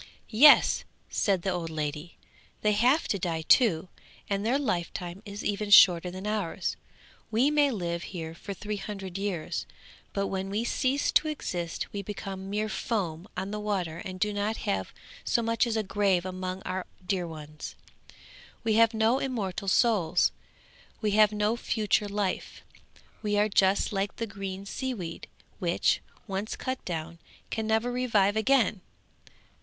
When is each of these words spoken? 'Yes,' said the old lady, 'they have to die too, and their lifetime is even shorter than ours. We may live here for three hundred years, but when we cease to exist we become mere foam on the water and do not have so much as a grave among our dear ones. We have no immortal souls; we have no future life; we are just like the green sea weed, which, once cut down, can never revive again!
'Yes,' 0.29 0.83
said 1.11 1.43
the 1.43 1.51
old 1.51 1.69
lady, 1.69 2.17
'they 2.61 2.71
have 2.71 3.07
to 3.07 3.19
die 3.19 3.43
too, 3.43 3.87
and 4.27 4.43
their 4.43 4.57
lifetime 4.57 5.21
is 5.27 5.43
even 5.45 5.69
shorter 5.69 6.09
than 6.09 6.25
ours. 6.25 6.75
We 7.29 7.51
may 7.51 7.69
live 7.69 8.01
here 8.09 8.33
for 8.33 8.55
three 8.55 8.77
hundred 8.77 9.19
years, 9.19 9.67
but 10.11 10.25
when 10.25 10.49
we 10.49 10.63
cease 10.63 11.11
to 11.11 11.27
exist 11.27 11.85
we 11.93 12.01
become 12.01 12.49
mere 12.49 12.67
foam 12.67 13.27
on 13.37 13.51
the 13.51 13.59
water 13.59 13.99
and 13.99 14.19
do 14.19 14.33
not 14.33 14.57
have 14.65 14.91
so 15.23 15.43
much 15.43 15.67
as 15.67 15.77
a 15.77 15.83
grave 15.83 16.25
among 16.25 16.63
our 16.63 16.87
dear 17.05 17.27
ones. 17.27 17.75
We 18.63 18.73
have 18.77 18.95
no 18.95 19.19
immortal 19.19 19.67
souls; 19.67 20.31
we 20.99 21.11
have 21.11 21.31
no 21.31 21.55
future 21.55 22.09
life; 22.09 22.63
we 23.21 23.37
are 23.37 23.47
just 23.49 23.93
like 23.93 24.15
the 24.15 24.25
green 24.25 24.65
sea 24.65 24.95
weed, 24.95 25.27
which, 25.59 26.01
once 26.25 26.55
cut 26.55 26.83
down, 26.85 27.19
can 27.51 27.67
never 27.67 27.91
revive 27.91 28.35
again! 28.35 28.81